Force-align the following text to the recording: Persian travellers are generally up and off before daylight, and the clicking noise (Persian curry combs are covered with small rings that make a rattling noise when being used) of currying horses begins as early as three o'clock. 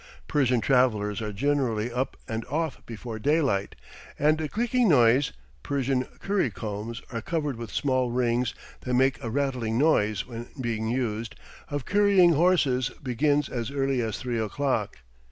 Persian 0.27 0.61
travellers 0.61 1.21
are 1.21 1.31
generally 1.31 1.91
up 1.93 2.17
and 2.27 2.43
off 2.45 2.83
before 2.87 3.19
daylight, 3.19 3.75
and 4.17 4.39
the 4.39 4.49
clicking 4.49 4.89
noise 4.89 5.31
(Persian 5.61 6.05
curry 6.19 6.49
combs 6.49 7.03
are 7.11 7.21
covered 7.21 7.55
with 7.55 7.69
small 7.71 8.09
rings 8.09 8.55
that 8.79 8.95
make 8.95 9.23
a 9.23 9.29
rattling 9.29 9.77
noise 9.77 10.25
when 10.25 10.47
being 10.59 10.87
used) 10.87 11.35
of 11.69 11.85
currying 11.85 12.33
horses 12.33 12.89
begins 13.03 13.47
as 13.47 13.69
early 13.69 14.01
as 14.01 14.17
three 14.17 14.39
o'clock. 14.39 14.97